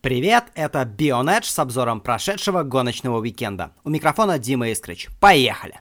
Привет, 0.00 0.44
это 0.54 0.84
Бионедж 0.84 1.46
с 1.46 1.58
обзором 1.58 2.00
прошедшего 2.00 2.62
гоночного 2.62 3.18
уикенда. 3.18 3.72
У 3.82 3.90
микрофона 3.90 4.38
Дима 4.38 4.68
Искрич. 4.68 5.08
Поехали! 5.20 5.80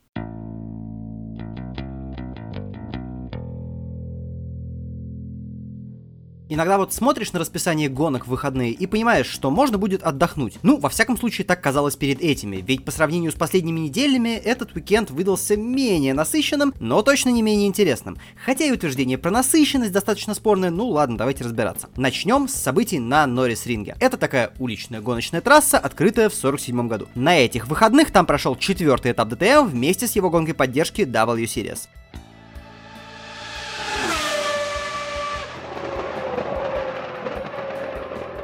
Иногда 6.50 6.78
вот 6.78 6.94
смотришь 6.94 7.33
на 7.33 7.40
расписание 7.40 7.90
гонок 7.90 8.25
в 8.25 8.30
выходные 8.30 8.71
и 8.71 8.88
понимаешь, 8.88 9.28
что 9.28 9.52
можно 9.52 9.78
будет 9.78 10.04
отдохнуть. 10.04 10.59
Ну, 10.63 10.77
во 10.77 10.89
всяком 10.89 11.18
случае, 11.18 11.45
так 11.45 11.62
казалось 11.62 11.98
перед 11.98 12.21
этими, 12.21 12.57
ведь 12.57 12.86
по 12.86 12.91
сравнению 12.91 13.31
с 13.31 13.36
последними 13.36 13.80
неделями, 13.81 14.30
этот 14.30 14.73
уикенд 14.73 15.12
выдался 15.12 15.57
менее 15.57 16.13
насыщенным, 16.13 16.73
но 16.80 17.02
точно 17.02 17.30
не 17.30 17.41
менее 17.41 17.68
интересным. 17.68 18.18
Хотя 18.45 18.66
и 18.66 18.71
утверждение 18.71 19.18
про 19.18 19.30
насыщенность 19.30 19.91
достаточно 19.91 20.34
спорное, 20.34 20.70
ну 20.70 20.88
ладно, 20.88 21.18
давайте 21.18 21.44
разбираться. 21.44 21.89
Начнем 21.98 22.48
с 22.48 22.54
событий 22.54 23.00
на 23.00 23.27
Норрис 23.27 23.66
Ринге. 23.66 23.95
Это 24.00 24.16
такая 24.16 24.54
уличная 24.57 25.02
гоночная 25.02 25.41
трасса, 25.41 25.77
открытая 25.77 26.29
в 26.29 26.34
47 26.34 26.88
году. 26.88 27.07
На 27.16 27.38
этих 27.38 27.68
выходных 27.68 28.12
там 28.12 28.26
прошел 28.26 28.55
четвертый 28.55 29.12
этап 29.12 29.27
ДТМ 29.27 29.68
вместе 29.68 30.07
с 30.07 30.16
его 30.16 30.29
гонкой 30.29 30.54
поддержки 30.54 31.02
W 31.02 31.43
Series. 31.43 31.88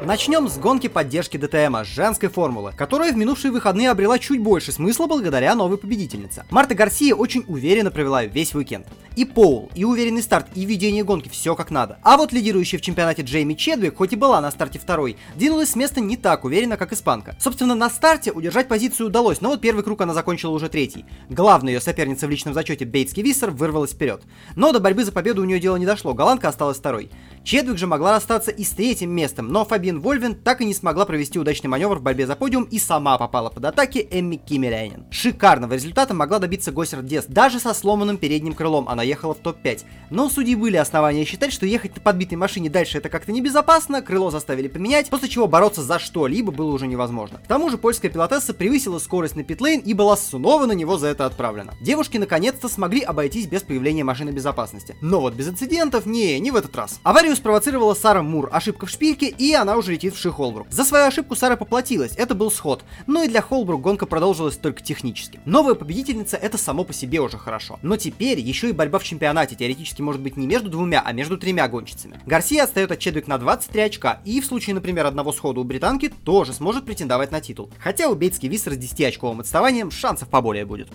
Начнем 0.05 0.49
с 0.49 0.57
гонки 0.57 0.87
поддержки 0.87 1.37
ДТМа, 1.37 1.85
женской 1.85 2.27
формулы, 2.27 2.73
которая 2.75 3.13
в 3.13 3.15
минувшие 3.15 3.53
выходные 3.53 3.89
обрела 3.89 4.19
чуть 4.19 4.41
больше 4.41 4.73
смысла 4.73 5.07
благодаря 5.07 5.55
новой 5.55 5.77
победительнице. 5.77 6.43
Марта 6.49 6.75
Гарсия 6.75 7.15
очень 7.15 7.45
уверенно 7.47 7.89
провела 7.89 8.25
весь 8.25 8.53
уикенд. 8.53 8.85
И 9.15 9.23
Поул, 9.23 9.69
и 9.75 9.85
уверенный 9.85 10.21
старт, 10.21 10.47
и 10.55 10.65
ведение 10.65 11.05
гонки, 11.05 11.29
все 11.29 11.55
как 11.55 11.71
надо. 11.71 11.99
А 12.01 12.17
вот 12.17 12.33
лидирующая 12.33 12.79
в 12.79 12.81
чемпионате 12.81 13.21
Джейми 13.21 13.53
Чедвик, 13.53 13.95
хоть 13.95 14.11
и 14.11 14.17
была 14.17 14.41
на 14.41 14.51
старте 14.51 14.77
второй, 14.77 15.15
двинулась 15.35 15.69
с 15.69 15.75
места 15.77 16.01
не 16.01 16.17
так 16.17 16.43
уверенно, 16.43 16.75
как 16.75 16.91
испанка. 16.91 17.37
Собственно, 17.39 17.73
на 17.73 17.89
старте 17.89 18.33
удержать 18.33 18.67
позицию 18.67 19.07
удалось, 19.07 19.39
но 19.39 19.49
вот 19.49 19.61
первый 19.61 19.85
круг 19.85 20.01
она 20.01 20.13
закончила 20.13 20.51
уже 20.51 20.67
третий. 20.67 21.05
Главная 21.29 21.73
ее 21.73 21.79
соперница 21.79 22.27
в 22.27 22.29
личном 22.29 22.53
зачете 22.53 22.83
Бейтский 22.83 23.23
Виссер 23.23 23.51
вырвалась 23.51 23.91
вперед. 23.91 24.23
Но 24.57 24.73
до 24.73 24.81
борьбы 24.81 25.05
за 25.05 25.13
победу 25.13 25.43
у 25.43 25.45
нее 25.45 25.61
дело 25.61 25.77
не 25.77 25.85
дошло, 25.85 26.13
голландка 26.13 26.49
осталась 26.49 26.77
второй. 26.77 27.09
Чедвик 27.43 27.77
же 27.77 27.87
могла 27.87 28.13
расстаться 28.13 28.51
и 28.51 28.63
с 28.63 28.69
третьим 28.69 29.11
местом, 29.11 29.49
но 29.49 29.65
Фабин 29.65 29.99
Вольвен 29.99 30.33
так 30.33 30.61
и 30.61 30.65
не 30.65 30.73
смогла 30.73 31.05
провести 31.05 31.37
удачный 31.37 31.67
маневр 31.67 31.99
в 31.99 32.01
борьбе 32.01 32.25
за 32.25 32.37
подиум 32.37 32.63
и 32.63 32.79
сама 32.79 33.17
попала 33.17 33.49
под 33.49 33.65
атаки 33.65 34.07
Эмми 34.09 34.37
Киммеляйнен. 34.37 35.05
Шикарного 35.11 35.73
результата 35.73 36.13
могла 36.13 36.39
добиться 36.39 36.71
Госер 36.71 37.01
Дес, 37.01 37.25
даже 37.27 37.59
со 37.59 37.73
сломанным 37.73 38.17
передним 38.17 38.53
крылом 38.53 38.87
она 38.87 39.03
ехала 39.03 39.33
в 39.33 39.39
топ-5. 39.39 39.83
Но 40.09 40.27
у 40.27 40.29
судей 40.29 40.55
были 40.55 40.77
основания 40.77 41.25
считать, 41.25 41.51
что 41.51 41.65
ехать 41.65 41.97
на 41.97 42.01
подбитой 42.01 42.37
машине 42.37 42.69
дальше 42.69 42.97
это 42.97 43.09
как-то 43.09 43.33
небезопасно, 43.33 44.01
крыло 44.01 44.31
заставили 44.31 44.69
поменять, 44.69 45.09
после 45.09 45.27
чего 45.27 45.45
бороться 45.45 45.83
за 45.83 45.99
что-либо 45.99 46.53
было 46.53 46.71
уже 46.71 46.87
невозможно. 46.87 47.39
К 47.39 47.47
тому 47.47 47.69
же 47.69 47.77
польская 47.77 48.09
пилотесса 48.09 48.53
превысила 48.53 48.99
скорость 48.99 49.35
на 49.35 49.43
питлейн 49.43 49.81
и 49.81 49.93
была 49.93 50.15
снова 50.15 50.65
на 50.65 50.71
него 50.71 50.97
за 50.97 51.07
это 51.07 51.25
отправлена. 51.25 51.73
Девушки 51.81 52.17
наконец-то 52.17 52.69
смогли 52.69 53.01
обойтись 53.01 53.47
без 53.47 53.63
появления 53.63 54.05
машины 54.05 54.29
безопасности. 54.29 54.95
Но 55.01 55.19
вот 55.19 55.33
без 55.33 55.49
инцидентов, 55.49 56.05
не, 56.05 56.39
не 56.39 56.51
в 56.51 56.55
этот 56.55 56.73
раз. 56.77 57.01
Аварию 57.03 57.32
Аварию 57.33 57.41
спровоцировала 57.41 57.93
Сара 57.95 58.21
Мур, 58.21 58.49
ошибка 58.51 58.85
в 58.85 58.91
шпильке, 58.91 59.27
и 59.27 59.53
она 59.53 59.75
уже 59.75 59.93
летит 59.93 60.13
в 60.13 60.19
Ши 60.19 60.31
Холбрук. 60.31 60.67
За 60.69 60.83
свою 60.83 61.05
ошибку 61.05 61.35
Сара 61.35 61.55
поплатилась, 61.55 62.13
это 62.15 62.35
был 62.35 62.51
сход, 62.51 62.83
но 63.07 63.23
и 63.23 63.27
для 63.27 63.41
Холбрук 63.41 63.81
гонка 63.81 64.05
продолжилась 64.05 64.55
только 64.55 64.83
технически. 64.83 65.39
Новая 65.45 65.73
победительница 65.73 66.37
это 66.37 66.59
само 66.59 66.83
по 66.83 66.93
себе 66.93 67.21
уже 67.21 67.39
хорошо. 67.39 67.79
Но 67.81 67.97
теперь 67.97 68.39
еще 68.39 68.69
и 68.69 68.71
борьба 68.71 68.99
в 68.99 69.03
чемпионате 69.03 69.55
теоретически 69.55 70.03
может 70.03 70.21
быть 70.21 70.37
не 70.37 70.45
между 70.45 70.69
двумя, 70.69 71.01
а 71.03 71.11
между 71.11 71.37
тремя 71.39 71.67
гонщицами. 71.67 72.19
Гарсия 72.27 72.63
отстает 72.63 72.91
от 72.91 72.99
Чедвик 72.99 73.27
на 73.27 73.39
23 73.39 73.81
очка, 73.81 74.21
и 74.25 74.39
в 74.39 74.45
случае, 74.45 74.75
например, 74.75 75.07
одного 75.07 75.31
схода 75.31 75.59
у 75.59 75.63
британки 75.63 76.13
тоже 76.23 76.53
сможет 76.53 76.85
претендовать 76.85 77.31
на 77.31 77.41
титул. 77.41 77.71
Хотя 77.79 78.09
у 78.09 78.15
Бейтский 78.15 78.47
Виссер 78.47 78.73
с 78.73 78.77
10-очковым 78.77 79.41
отставанием 79.41 79.89
шансов 79.89 80.29
поболее 80.29 80.65
будет. 80.65 80.89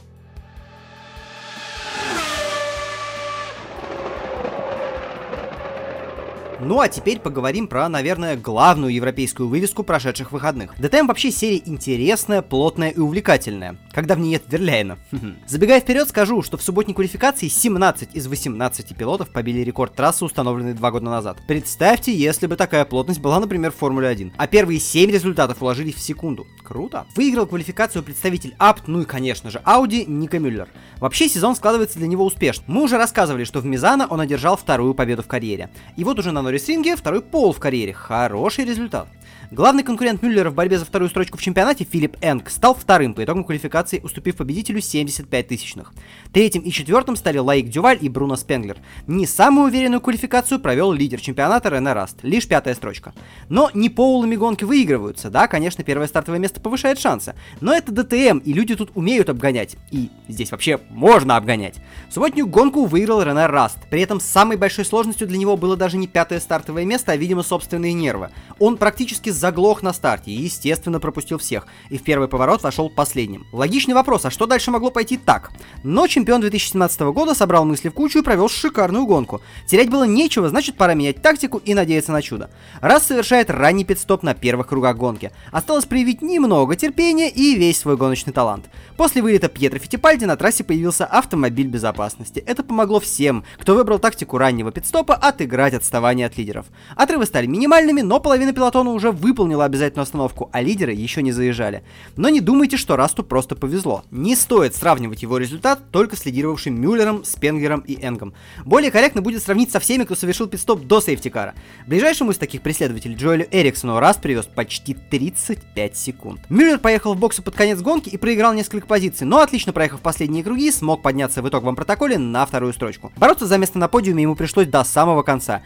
Ну 6.61 6.81
а 6.81 6.89
теперь 6.89 7.21
поговорим 7.21 7.69
про, 7.69 7.89
наверное, 7.89 8.37
главную 8.37 8.93
европейскую 8.93 9.49
вывеску 9.49 9.85
прошедших 9.85 10.33
выходных. 10.33 10.75
ДТМ 10.77 11.07
вообще 11.07 11.31
серия 11.31 11.63
интересная, 11.65 12.43
плотная 12.43 12.91
и 12.91 12.99
увлекательная, 12.99 13.77
когда 13.93 14.17
в 14.17 14.19
ней 14.19 14.31
нет 14.31 14.43
Верляйна. 14.49 14.99
Забегая 15.47 15.81
вперед, 15.81 16.09
скажу, 16.09 16.43
что 16.43 16.57
в 16.57 16.63
субботней 16.63 16.95
квалификации 16.95 17.47
17 17.47 18.09
из 18.13 18.27
18 18.27 18.97
пилотов 18.97 19.31
побили 19.31 19.61
рекорд 19.61 19.95
трассы, 19.95 20.25
установленный 20.25 20.75
два 20.75 20.91
года 20.91 21.05
назад. 21.05 21.39
Представьте, 21.47 22.13
если 22.13 22.49
бы 22.49 22.57
такая 22.57 22.85
плотность 22.85 23.21
была, 23.21 23.39
например, 23.39 23.71
в 23.71 23.77
Формуле 23.77 24.09
1. 24.09 24.33
А 24.37 24.47
первые 24.49 24.81
7 24.81 25.13
результатов 25.13 25.63
уложились 25.63 25.95
в 25.95 26.01
секунду. 26.01 26.49
Круто. 26.65 27.07
Выиграл 27.15 27.47
квалификацию 27.47 28.03
представитель 28.03 28.57
Апт, 28.59 28.89
ну 28.89 29.03
и, 29.03 29.05
конечно 29.05 29.49
же, 29.51 29.63
Audi 29.65 30.07
Ника 30.07 30.41
Мюллер. 30.41 30.69
Вообще 30.99 31.29
сезон 31.29 31.55
складывается 31.55 31.99
для 31.99 32.09
него 32.09 32.27
успешно. 32.27 32.65
Мы 32.67 32.83
уже 32.83 32.97
рассказывали, 32.97 33.45
что 33.45 33.61
в 33.61 33.65
Мизано 33.65 34.09
он 34.09 34.21
одержал 34.21 34.57
вторую 34.57 34.95
победу 34.95 35.23
в 35.23 35.29
карьере. 35.29 35.71
И 35.97 36.03
вот 36.03 36.19
уже 36.19 36.33
на 36.33 36.48
Норрис-ринге 36.49 36.97
второй 36.97 37.21
пол 37.21 37.53
в 37.53 37.61
карьере. 37.61 37.93
Хороший 37.93 38.65
результат. 38.65 39.07
Главный 39.51 39.83
конкурент 39.83 40.21
Мюллера 40.21 40.51
в 40.51 40.55
борьбе 40.55 40.79
за 40.79 40.85
вторую 40.85 41.09
строчку 41.09 41.39
в 41.39 41.41
чемпионате 41.41 41.85
Филипп 41.91 42.19
Энг 42.21 42.51
стал 42.51 42.75
вторым 42.75 43.15
по 43.15 43.25
итогам 43.25 43.45
квалификации, 43.45 43.99
уступив 44.05 44.37
победителю 44.37 44.83
75 44.83 45.49
тысячных. 45.49 45.95
Третьим 46.35 46.61
и 46.61 46.71
четвертым 46.71 47.17
стали 47.17 47.39
Лаик 47.39 47.71
Дюваль 47.71 47.97
и 47.99 48.11
Бруно 48.11 48.37
Спенглер. 48.37 48.77
Не 49.07 49.27
самую 49.27 49.69
уверенную 49.69 50.03
квалификацию 50.03 50.61
провел 50.61 50.93
лидер 50.93 51.19
чемпионата 51.19 51.71
Рене 51.71 51.95
Раст, 51.95 52.19
лишь 52.23 52.47
пятая 52.47 52.75
строчка. 52.75 53.15
Но 53.49 53.71
не 53.73 53.89
полными 53.89 54.37
гонки 54.37 54.65
выигрываются, 54.65 55.31
да, 55.31 55.49
конечно, 55.49 55.83
первое 55.83 56.09
стартовое 56.09 56.39
место 56.39 56.61
повышает 56.61 56.99
шансы, 56.99 57.35
но 57.63 57.73
это 57.73 57.91
ДТМ, 57.91 58.39
и 58.39 58.53
люди 58.53 58.77
тут 58.77 58.91
умеют 58.95 59.31
обгонять, 59.31 59.77
и 59.91 60.11
здесь 60.29 60.51
вообще 60.51 60.79
можно 60.91 61.39
обгонять. 61.39 61.77
Субботнюю 62.11 62.49
гонку 62.49 62.85
выиграл 62.85 63.23
Рене 63.23 63.47
Раст, 63.47 63.79
при 63.89 64.03
этом 64.03 64.21
самой 64.21 64.59
большой 64.59 64.85
сложностью 64.85 65.27
для 65.27 65.39
него 65.39 65.57
было 65.57 65.75
даже 65.75 65.97
не 65.97 66.07
пятое 66.07 66.38
стартовое 66.41 66.85
место, 66.85 67.13
а, 67.13 67.17
видимо, 67.17 67.43
собственные 67.43 67.93
нервы. 67.93 68.31
Он 68.59 68.77
практически 68.77 69.31
заглох 69.31 69.83
на 69.83 69.93
старте 69.93 70.31
и, 70.31 70.43
естественно, 70.43 71.01
пропустил 71.01 71.39
всех, 71.39 71.67
и 71.91 71.99
в 71.99 72.03
первый 72.03 72.29
поворот 72.29 72.63
вошел 72.63 72.91
последним. 72.91 73.47
Логичный 73.53 73.95
вопрос, 73.95 74.25
а 74.25 74.31
что 74.31 74.47
дальше 74.47 74.71
могло 74.71 74.91
пойти 74.91 75.17
так? 75.17 75.51
Но 75.83 76.07
чемпион 76.07 76.41
2017 76.41 77.01
года 77.01 77.35
собрал 77.35 77.65
мысли 77.65 77.89
в 77.89 77.95
кучу 77.95 78.19
и 78.21 78.23
провел 78.23 78.49
шикарную 78.49 79.07
гонку. 79.07 79.41
Терять 79.67 79.91
было 79.91 80.05
нечего, 80.05 80.49
значит 80.49 80.77
пора 80.77 80.95
менять 80.95 81.23
тактику 81.23 81.59
и 81.59 81.75
надеяться 81.75 82.13
на 82.13 82.23
чудо. 82.23 82.51
Раз 82.81 83.07
совершает 83.07 83.51
ранний 83.51 83.85
пидстоп 83.85 84.23
на 84.23 84.35
первых 84.35 84.69
кругах 84.69 84.97
гонки. 84.97 85.33
Осталось 85.53 85.87
проявить 85.87 86.23
немного 86.23 86.77
терпения 86.77 87.31
и 87.31 87.55
весь 87.55 87.79
свой 87.79 87.97
гоночный 87.97 88.33
талант. 88.33 88.67
После 88.97 89.23
вылета 89.23 89.49
Пьетро 89.49 89.79
Фитипальди 89.79 90.25
на 90.25 90.37
трассе 90.37 90.65
появился 90.65 91.07
автомобиль 91.07 91.67
безопасности. 91.67 92.43
Это 92.47 92.63
помогло 92.63 93.01
всем, 93.01 93.45
кто 93.59 93.75
выбрал 93.75 93.99
тактику 93.99 94.39
раннего 94.39 94.71
пидстопа, 94.71 95.15
отыграть 95.15 95.75
отставание 95.75 96.27
от 96.29 96.39
лидеров. 96.39 96.67
Отрывы 96.97 97.27
стали 97.27 97.47
минимальными, 97.47 98.01
но 98.01 98.21
половина 98.21 98.53
пилотона 98.53 98.91
уже 98.91 99.11
выполнила 99.11 99.65
обязательную 99.65 100.05
остановку, 100.05 100.49
а 100.53 100.63
лидеры 100.63 100.93
еще 100.93 101.23
не 101.23 101.33
заезжали. 101.33 101.83
Но 102.17 102.29
не 102.29 102.41
думайте, 102.41 102.77
что 102.77 102.97
Расту 102.97 103.25
просто 103.25 103.57
повезло. 103.57 104.05
Не 104.11 104.37
стоит 104.37 104.75
сравнивать 104.75 105.23
его 105.23 105.39
результат 105.39 105.91
только 105.91 106.17
с 106.17 106.25
лидировавшим 106.25 106.81
Мюллером, 106.81 107.25
Спенгером 107.25 107.81
и 107.81 107.99
Энгом. 108.01 108.35
Более 108.65 108.91
корректно 108.91 109.23
будет 109.23 109.43
сравнить 109.43 109.73
со 109.73 109.81
всеми, 109.81 110.05
кто 110.05 110.15
совершил 110.15 110.47
пит-стоп 110.47 110.83
до 110.85 111.01
safety 111.01 111.30
car 111.30 111.45
а. 111.45 111.55
Ближайшему 111.87 112.31
из 112.31 112.39
таких 112.39 112.63
преследователей 112.63 113.17
Джоэлю 113.17 113.49
Эриксону 113.51 113.99
Раст 113.99 114.21
привез 114.21 114.47
почти 114.47 114.95
35 114.95 115.97
секунд. 115.97 116.41
Мюллер 116.49 116.79
поехал 116.79 117.15
в 117.15 117.19
боксы 117.19 117.43
под 117.43 117.55
конец 117.55 117.81
гонки 117.81 118.09
и 118.09 118.17
проиграл 118.17 118.53
несколько 118.55 118.87
позиций, 118.87 119.27
но 119.27 119.41
отлично 119.41 119.73
проехав 119.73 120.01
последние 120.01 120.45
круги, 120.45 120.71
смог 120.71 121.03
подняться 121.03 121.43
в 121.43 121.49
итоговом 121.49 121.77
протоколе 121.77 122.19
на 122.19 122.45
вторую 122.47 122.73
строчку. 122.73 123.13
Бороться 123.17 123.47
за 123.47 123.59
место 123.59 123.79
на 123.79 123.89
подиуме 123.89 124.23
ему 124.23 124.37
пришлось 124.37 124.67
до 124.67 124.85
самого 124.85 125.23
конца. 125.23 125.63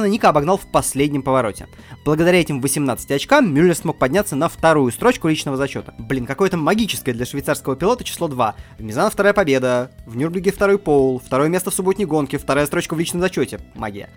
Эриксона 0.00 0.10
Нико 0.10 0.30
обогнал 0.30 0.56
в 0.56 0.66
последнем 0.66 1.22
повороте. 1.22 1.68
Благодаря 2.04 2.40
этим 2.40 2.60
18 2.60 3.10
очкам 3.10 3.52
Мюллер 3.52 3.74
смог 3.74 3.98
подняться 3.98 4.34
на 4.34 4.48
вторую 4.48 4.90
строчку 4.92 5.28
личного 5.28 5.56
зачета. 5.58 5.94
Блин, 5.98 6.26
какое-то 6.26 6.56
магическое 6.56 7.12
для 7.12 7.26
швейцарского 7.26 7.76
пилота 7.76 8.04
число 8.04 8.28
2. 8.28 8.54
В 8.78 8.82
Мизана 8.82 9.10
вторая 9.10 9.34
победа, 9.34 9.90
в 10.06 10.16
Нюрнберге 10.16 10.52
второй 10.52 10.78
пол, 10.78 11.20
второе 11.24 11.48
место 11.48 11.70
в 11.70 11.74
субботней 11.74 12.06
гонке, 12.06 12.38
вторая 12.38 12.66
строчка 12.66 12.94
в 12.94 12.98
личном 12.98 13.20
зачете. 13.20 13.60
Магия. 13.74 14.08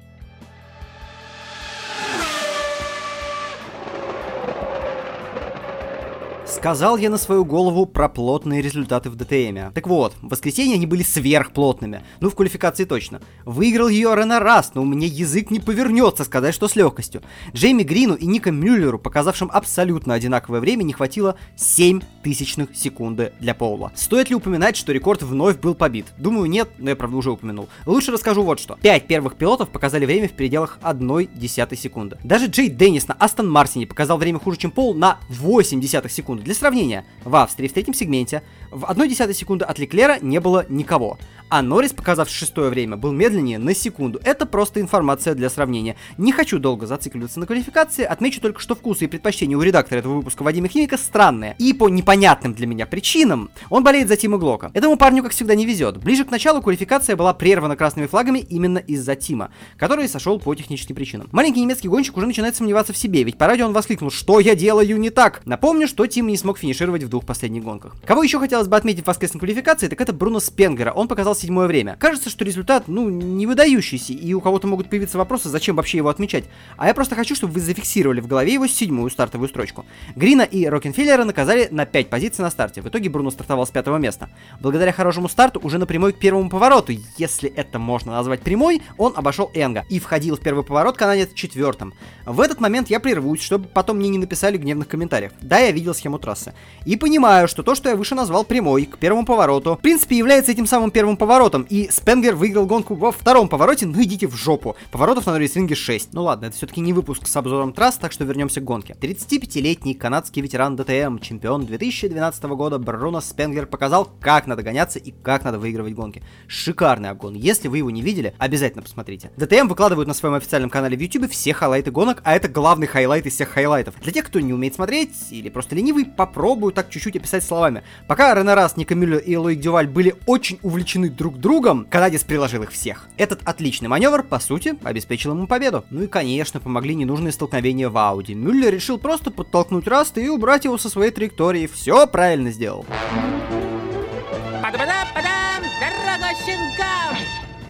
Сказал 6.46 6.98
я 6.98 7.10
на 7.10 7.18
свою 7.18 7.46
голову 7.46 7.86
про 7.86 8.10
плотные 8.10 8.62
результаты 8.62 9.10
в 9.10 9.16
ДТМе. 9.16 9.72
Так 9.74 9.88
вот, 9.88 10.14
в 10.22 10.28
воскресенье 10.28 10.76
они 10.76 10.86
были 10.86 11.02
сверхплотными. 11.02 12.04
Ну, 12.20 12.30
в 12.30 12.36
квалификации 12.36 12.84
точно. 12.84 13.22
Выиграл 13.46 13.88
ее 13.88 14.14
Рена 14.14 14.40
раз, 14.40 14.72
но 14.74 14.82
у 14.82 14.86
меня 14.86 15.08
язык 15.08 15.52
не 15.52 15.60
повернется 15.60 16.26
сказать, 16.26 16.54
что 16.54 16.68
с 16.68 16.76
легкостью. 16.76 17.22
Джейми 17.54 17.84
Грину 17.84 18.16
и 18.16 18.26
Ника 18.26 18.52
Мюллеру, 18.52 19.00
показавшим 19.00 19.50
абсолютно 19.54 20.14
одинаковое 20.14 20.60
время, 20.60 20.84
не 20.84 20.92
хватило 20.92 21.36
7 21.56 22.02
тысячных 22.24 22.76
секунды 22.76 23.32
для 23.40 23.54
Поула. 23.54 23.94
Стоит 23.96 24.30
ли 24.30 24.36
упоминать, 24.36 24.76
что 24.76 24.92
рекорд 24.92 25.24
вновь 25.24 25.60
был 25.60 25.76
побит? 25.76 26.08
Думаю, 26.18 26.50
нет, 26.50 26.70
но 26.78 26.90
я, 26.90 26.96
правда, 26.98 27.16
уже 27.16 27.32
упомянул. 27.32 27.70
Лучше 27.86 28.12
расскажу 28.12 28.44
вот 28.44 28.60
что. 28.60 28.78
Пять 28.82 29.08
первых 29.08 29.36
пилотов 29.36 29.70
показали 29.70 30.06
время 30.06 30.28
в 30.28 30.34
пределах 30.34 30.78
1 30.82 31.30
десятой 31.36 31.78
секунды. 31.78 32.18
Даже 32.24 32.48
Джей 32.48 32.68
Деннис 32.68 33.08
на 33.08 33.14
Астон 33.16 33.50
Мартине 33.50 33.88
показал 33.88 34.18
время 34.18 34.40
хуже, 34.40 34.58
чем 34.58 34.72
Пол 34.72 34.94
на 34.94 35.20
8 35.30 35.80
десятых 35.80 36.12
секунды. 36.12 36.33
Для 36.42 36.54
сравнения, 36.54 37.06
в 37.24 37.36
Австрии 37.36 37.68
в 37.68 37.74
третьем 37.74 37.94
сегменте 37.94 38.42
в 38.72 38.90
1 38.90 39.10
десятой 39.10 39.36
секунды 39.36 39.66
от 39.66 39.78
Леклера 39.78 40.18
не 40.22 40.40
было 40.40 40.66
никого 40.70 41.18
а 41.54 41.62
Норрис, 41.62 41.94
показав 41.94 42.32
шестое 42.32 42.72
время, 42.72 42.98
был 42.98 43.12
медленнее 43.12 43.60
на 43.60 43.76
секунду. 43.76 44.20
Это 44.24 44.48
просто 44.48 44.82
информация 44.82 45.36
для 45.36 45.52
сравнения. 45.52 45.96
Не 46.18 46.32
хочу 46.32 46.58
долго 46.58 46.88
зацикливаться 46.88 47.40
на 47.40 47.46
квалификации, 47.46 48.04
отмечу 48.04 48.42
только, 48.42 48.60
что 48.60 48.74
вкусы 48.74 49.06
и 49.06 49.08
предпочтения 49.08 49.56
у 49.56 49.62
редактора 49.62 50.00
этого 50.00 50.16
выпуска 50.16 50.42
Вадима 50.42 50.68
Химика 50.68 50.98
странные. 50.98 51.56
И 51.60 51.74
по 51.74 51.90
непонятным 51.90 52.56
для 52.56 52.66
меня 52.66 52.88
причинам 52.88 53.52
он 53.70 53.84
болеет 53.84 54.08
за 54.08 54.18
Тима 54.18 54.40
Глока. 54.40 54.72
Этому 54.74 54.98
парню, 54.98 55.22
как 55.22 55.32
всегда, 55.32 55.54
не 55.54 55.68
везет. 55.68 55.98
Ближе 55.98 56.26
к 56.26 56.32
началу 56.32 56.60
квалификация 56.60 57.16
была 57.16 57.36
прервана 57.36 57.76
красными 57.76 58.08
флагами 58.08 58.40
именно 58.40 58.80
из-за 58.80 59.16
Тима, 59.16 59.52
который 59.78 60.08
сошел 60.08 60.40
по 60.40 60.56
техническим 60.56 60.96
причинам. 60.96 61.30
Маленький 61.32 61.62
немецкий 61.62 61.88
гонщик 61.88 62.18
уже 62.18 62.26
начинает 62.26 62.56
сомневаться 62.56 62.94
в 62.94 62.98
себе, 62.98 63.22
ведь 63.22 63.38
по 63.38 63.46
радио 63.46 63.68
он 63.68 63.74
воскликнул, 63.74 64.10
что 64.10 64.40
я 64.40 64.56
делаю 64.56 64.98
не 64.98 65.12
так. 65.12 65.44
Напомню, 65.46 65.88
что 65.88 66.08
Тим 66.08 66.23
не 66.28 66.38
смог 66.38 66.58
финишировать 66.58 67.04
в 67.04 67.10
двух 67.10 67.26
последних 67.26 67.64
гонках. 67.64 67.96
Кого 68.06 68.24
еще 68.24 68.40
хотелось 68.40 68.68
бы 68.68 68.76
отметить 68.76 69.04
в 69.04 69.08
воскресной 69.08 69.40
квалификации, 69.40 69.88
так 69.88 70.00
это 70.02 70.14
Бруно 70.14 70.40
Спенгера. 70.40 70.92
Он 70.92 71.08
показал 71.08 71.36
седьмое 71.36 71.68
время. 71.68 71.98
Кажется, 72.00 72.30
что 72.30 72.46
результат, 72.46 72.88
ну, 72.88 73.10
не 73.10 73.48
выдающийся, 73.48 74.14
и 74.14 74.34
у 74.34 74.42
кого-то 74.42 74.68
могут 74.68 74.90
появиться 74.90 75.18
вопросы, 75.18 75.50
зачем 75.50 75.76
вообще 75.76 75.98
его 75.98 76.10
отмечать. 76.10 76.46
А 76.78 76.88
я 76.88 76.94
просто 76.94 77.16
хочу, 77.16 77.36
чтобы 77.36 77.54
вы 77.54 77.60
зафиксировали 77.60 78.22
в 78.22 78.28
голове 78.28 78.54
его 78.54 78.68
седьмую 78.68 79.10
стартовую 79.10 79.50
строчку. 79.50 79.86
Грина 80.16 80.42
и 80.42 80.66
Рокенфеллера 80.66 81.24
наказали 81.24 81.68
на 81.72 81.86
5 81.86 82.10
позиций 82.10 82.44
на 82.44 82.52
старте. 82.52 82.82
В 82.82 82.88
итоге 82.88 83.10
Бруно 83.10 83.32
стартовал 83.32 83.66
с 83.66 83.72
пятого 83.72 83.98
места. 83.98 84.30
Благодаря 84.60 84.92
хорошему 84.92 85.30
старту 85.30 85.60
уже 85.64 85.78
на 85.78 85.86
прямой 85.86 86.14
к 86.14 86.20
первому 86.20 86.50
повороту, 86.50 86.94
если 87.18 87.50
это 87.50 87.80
можно 87.80 88.14
назвать 88.14 88.42
прямой, 88.42 88.82
он 88.98 89.14
обошел 89.16 89.52
Энга 89.54 89.86
и 89.90 90.00
входил 90.00 90.38
в 90.38 90.40
первый 90.40 90.64
поворот 90.64 90.98
канадец 90.98 91.34
четвертым. 91.34 91.94
В 92.26 92.40
этот 92.42 92.60
момент 92.60 92.90
я 92.90 93.00
прервусь, 93.00 93.42
чтобы 93.42 93.68
потом 93.68 93.98
мне 93.98 94.10
не 94.10 94.18
написали 94.18 94.58
гневных 94.58 94.88
комментариев. 94.88 95.32
Да, 95.42 95.60
я 95.60 95.72
видел 95.72 95.94
схему 95.94 96.13
трассы. 96.18 96.54
И 96.86 96.96
понимаю, 96.96 97.48
что 97.48 97.64
то, 97.64 97.76
что 97.76 97.90
я 97.90 97.96
выше 97.96 98.16
назвал 98.16 98.44
прямой 98.44 98.86
к 98.86 98.98
первому 98.98 99.26
повороту, 99.26 99.76
в 99.76 99.82
принципе 99.82 100.18
является 100.18 100.52
этим 100.52 100.66
самым 100.66 100.92
первым 100.92 101.18
поворотом, 101.18 101.66
и 101.70 101.90
Спенгер 101.90 102.36
выиграл 102.36 102.66
гонку 102.66 102.96
во 102.96 103.12
втором 103.12 103.50
повороте, 103.50 103.86
ну 103.86 104.02
идите 104.02 104.28
в 104.28 104.36
жопу. 104.36 104.76
Поворотов 104.92 105.26
на 105.26 105.34
Норисринге 105.34 105.76
6. 105.76 106.14
Ну 106.14 106.24
ладно, 106.24 106.46
это 106.46 106.56
все-таки 106.56 106.82
не 106.82 106.94
выпуск 106.94 107.28
с 107.28 107.36
обзором 107.36 107.74
трасс, 107.74 107.98
так 107.98 108.12
что 108.12 108.24
вернемся 108.24 108.62
к 108.62 108.64
гонке. 108.64 108.96
35-летний 109.00 109.94
канадский 109.94 110.42
ветеран 110.42 110.76
ДТМ, 110.76 111.20
чемпион 111.20 111.66
2012 111.66 112.44
года 112.44 112.80
Бруно 112.80 113.22
Спенгер 113.22 113.66
показал, 113.66 114.10
как 114.20 114.48
надо 114.48 114.64
гоняться 114.64 115.00
и 115.00 115.12
как 115.12 115.44
надо 115.44 115.60
выигрывать 115.60 115.94
гонки. 115.94 116.24
Шикарный 116.48 117.10
обгон. 117.10 117.36
Если 117.36 117.68
вы 117.68 117.80
его 117.80 117.90
не 117.90 118.02
видели, 118.02 118.34
обязательно 118.38 118.82
посмотрите. 118.82 119.32
ДТМ 119.38 119.68
выкладывают 119.68 120.08
на 120.08 120.14
своем 120.14 120.36
официальном 120.36 120.70
канале 120.70 120.98
в 120.98 121.00
YouTube 121.00 121.30
все 121.30 121.54
хайлайты 121.54 121.92
гонок, 121.92 122.22
а 122.24 122.36
это 122.36 122.48
главный 122.48 122.88
хайлайт 122.88 123.26
из 123.26 123.34
всех 123.34 123.50
хайлайтов. 123.50 123.96
Для 124.02 124.12
тех, 124.12 124.26
кто 124.26 124.40
не 124.40 124.54
умеет 124.54 124.76
смотреть 124.76 125.14
или 125.32 125.50
просто 125.50 125.76
ленивый, 125.76 126.03
попробую 126.06 126.74
так 126.74 126.90
чуть-чуть 126.90 127.16
описать 127.16 127.44
словами. 127.44 127.84
Пока 128.08 128.34
Рене 128.34 128.54
Раст, 128.54 128.78
Нико 128.78 128.96
Мюллер 128.96 129.20
и 129.20 129.36
Лоик 129.36 129.60
Дюваль 129.60 129.88
были 129.88 130.16
очень 130.26 130.60
увлечены 130.62 131.10
друг 131.10 131.38
другом, 131.38 131.86
канадец 131.90 132.24
приложил 132.24 132.64
их 132.64 132.72
всех. 132.72 133.08
Этот 133.18 133.42
отличный 133.46 133.88
маневр, 133.88 134.24
по 134.24 134.40
сути, 134.40 134.76
обеспечил 134.84 135.32
ему 135.32 135.48
победу. 135.48 135.84
Ну 135.90 136.04
и, 136.04 136.08
конечно, 136.08 136.60
помогли 136.60 136.96
ненужные 136.96 137.32
столкновения 137.32 137.90
в 137.90 137.98
Ауди. 137.98 138.34
Мюллер 138.34 138.74
решил 138.74 138.98
просто 138.98 139.32
подтолкнуть 139.32 139.88
Раста 139.88 140.22
и 140.22 140.28
убрать 140.28 140.66
его 140.66 140.78
со 140.78 140.90
своей 140.90 141.12
траектории. 141.12 141.68
Все 141.68 142.08
правильно 142.08 142.52
сделал. 142.52 142.86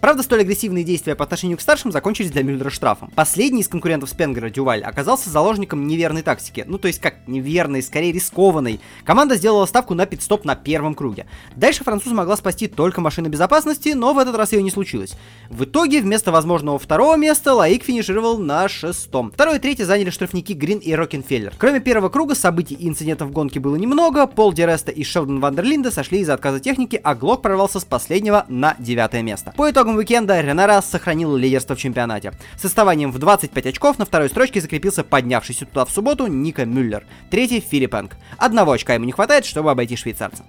Правда, 0.04 0.22
столь 0.22 0.42
агрессивные 0.42 0.84
действия 0.84 1.14
по 1.14 1.24
отношению 1.24 1.56
к 1.56 1.62
старшим 1.62 1.90
закончились 1.90 2.30
для 2.30 2.42
Мюллера 2.42 2.68
штрафом. 2.68 3.10
Последний 3.14 3.62
из 3.62 3.68
конкурентов 3.68 4.10
Спенгера, 4.10 4.50
Дюваль, 4.50 4.82
оказался 4.82 5.30
заложником 5.30 5.86
неверной 5.86 6.20
тактики. 6.20 6.62
Ну, 6.68 6.76
то 6.76 6.88
есть 6.88 7.00
как 7.00 7.26
неверной, 7.26 7.82
скорее 7.82 8.12
рискованной. 8.12 8.80
Команда 9.04 9.36
сделала 9.36 9.64
ставку 9.64 9.94
на 9.94 10.04
пит-стоп 10.04 10.44
на 10.44 10.56
первом 10.56 10.94
круге. 10.94 11.24
Дальше 11.56 11.84
француза 11.84 12.12
могла 12.12 12.36
спасти 12.36 12.66
только 12.66 13.00
машина 13.00 13.28
безопасности, 13.28 13.94
но 13.94 14.12
в 14.12 14.18
этот 14.18 14.36
раз 14.36 14.52
ее 14.52 14.62
не 14.62 14.70
случилось. 14.70 15.14
В 15.48 15.64
итоге, 15.64 16.02
вместо 16.02 16.32
возможного 16.32 16.78
второго 16.78 17.16
места, 17.16 17.54
Лоик 17.54 17.82
финишировал 17.82 18.36
на 18.36 18.68
шестом. 18.68 19.32
Второе 19.32 19.56
и 19.56 19.58
третье 19.58 19.86
заняли 19.86 20.10
штрафники 20.10 20.52
Грин 20.52 20.80
и 20.80 20.92
Рокенфеллер. 20.92 21.54
Кроме 21.56 21.80
первого 21.80 22.10
круга, 22.10 22.34
событий 22.34 22.74
и 22.74 22.90
инцидентов 22.90 23.28
в 23.28 23.32
гонке 23.32 23.58
было 23.58 23.76
немного. 23.76 24.26
Пол 24.26 24.52
ди 24.52 24.63
Реста 24.63 24.92
и 24.92 25.02
Шелдон 25.02 25.40
ван 25.40 25.54
дер 25.54 25.67
Линде 25.67 25.90
сошли 25.90 26.18
из-за 26.18 26.34
отказа 26.34 26.60
техники, 26.60 27.00
а 27.02 27.14
Глок 27.14 27.40
прорвался 27.40 27.80
с 27.80 27.86
последнего 27.86 28.44
на 28.48 28.76
девятое 28.78 29.22
место. 29.22 29.54
По 29.56 29.70
итогам 29.70 29.93
уикенда 29.96 30.40
Рене 30.40 30.63
Раст 30.63 30.86
сохранил 30.86 31.36
лидерство 31.36 31.76
в 31.76 31.78
чемпионате. 31.78 32.32
С 32.56 32.64
отставанием 32.64 33.12
в 33.12 33.18
25 33.18 33.66
очков 33.66 33.98
на 33.98 34.04
второй 34.04 34.28
строчке 34.28 34.60
закрепился 34.60 35.04
поднявшийся 35.04 35.66
туда 35.66 35.84
в 35.84 35.90
субботу 35.90 36.26
Нико 36.26 36.64
Мюллер. 36.64 37.06
Третий 37.30 37.60
Филипп 37.60 37.94
Энг. 37.94 38.16
Одного 38.38 38.72
очка 38.72 38.94
ему 38.94 39.04
не 39.04 39.12
хватает, 39.12 39.44
чтобы 39.44 39.70
обойти 39.70 39.96
швейцарца. 39.96 40.44